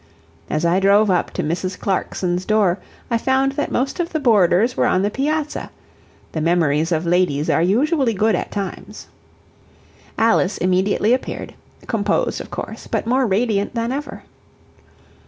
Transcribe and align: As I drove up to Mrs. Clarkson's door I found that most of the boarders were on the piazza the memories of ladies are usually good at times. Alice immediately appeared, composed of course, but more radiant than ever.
As 0.49 0.65
I 0.65 0.79
drove 0.79 1.11
up 1.11 1.29
to 1.35 1.43
Mrs. 1.43 1.77
Clarkson's 1.79 2.43
door 2.43 2.79
I 3.11 3.19
found 3.19 3.51
that 3.51 3.71
most 3.71 3.99
of 3.99 4.09
the 4.13 4.19
boarders 4.19 4.75
were 4.75 4.87
on 4.87 5.03
the 5.03 5.11
piazza 5.11 5.69
the 6.31 6.41
memories 6.41 6.91
of 6.91 7.05
ladies 7.05 7.51
are 7.51 7.61
usually 7.61 8.15
good 8.15 8.33
at 8.33 8.49
times. 8.49 9.05
Alice 10.17 10.57
immediately 10.57 11.13
appeared, 11.13 11.53
composed 11.85 12.41
of 12.41 12.49
course, 12.49 12.87
but 12.87 13.05
more 13.05 13.27
radiant 13.27 13.75
than 13.75 13.91
ever. 13.91 14.23